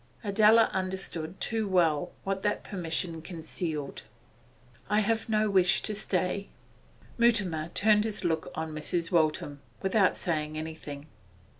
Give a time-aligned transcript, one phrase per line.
[0.23, 4.01] Adela understood too well what that permission concealed.
[4.89, 6.49] 'I have no wish to stay.'
[7.19, 9.11] Mutimer turned his look on Mrs.
[9.11, 11.05] Waltham, without saying anything.